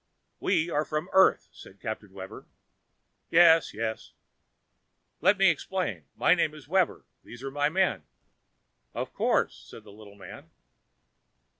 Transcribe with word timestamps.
"We 0.39 0.67
are 0.71 0.83
from 0.83 1.11
Earth," 1.13 1.47
said 1.51 1.79
Captain 1.79 2.11
Webber. 2.11 2.47
"Yes, 3.29 3.71
yes." 3.71 4.13
"Let 5.19 5.37
me 5.37 5.51
explain: 5.51 6.05
my 6.15 6.33
name 6.33 6.55
is 6.55 6.67
Webber, 6.67 7.05
these 7.23 7.43
are 7.43 7.51
my 7.51 7.69
men." 7.69 8.01
"Of 8.95 9.13
course," 9.13 9.55
said 9.55 9.83
the 9.83 9.91
little 9.91 10.15
man. 10.15 10.49